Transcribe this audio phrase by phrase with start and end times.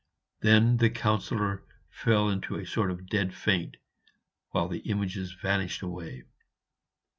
[0.39, 3.77] Then the Councillor fell into a sort of dead faint,
[4.51, 6.23] whilst the images vanished away.